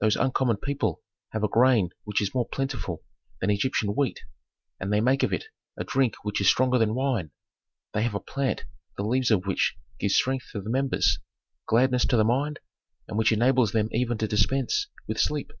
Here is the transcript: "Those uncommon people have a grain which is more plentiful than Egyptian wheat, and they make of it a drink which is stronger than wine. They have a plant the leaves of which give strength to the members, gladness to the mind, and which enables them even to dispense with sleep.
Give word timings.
"Those 0.00 0.16
uncommon 0.16 0.56
people 0.56 1.00
have 1.28 1.44
a 1.44 1.48
grain 1.48 1.90
which 2.02 2.20
is 2.20 2.34
more 2.34 2.48
plentiful 2.48 3.04
than 3.40 3.50
Egyptian 3.50 3.90
wheat, 3.90 4.18
and 4.80 4.92
they 4.92 5.00
make 5.00 5.22
of 5.22 5.32
it 5.32 5.44
a 5.76 5.84
drink 5.84 6.14
which 6.24 6.40
is 6.40 6.48
stronger 6.48 6.76
than 6.76 6.92
wine. 6.96 7.30
They 7.94 8.02
have 8.02 8.16
a 8.16 8.18
plant 8.18 8.64
the 8.96 9.04
leaves 9.04 9.30
of 9.30 9.46
which 9.46 9.76
give 10.00 10.10
strength 10.10 10.48
to 10.50 10.60
the 10.60 10.70
members, 10.70 11.20
gladness 11.66 12.04
to 12.06 12.16
the 12.16 12.24
mind, 12.24 12.58
and 13.06 13.16
which 13.16 13.30
enables 13.30 13.70
them 13.70 13.88
even 13.92 14.18
to 14.18 14.26
dispense 14.26 14.88
with 15.06 15.20
sleep. 15.20 15.52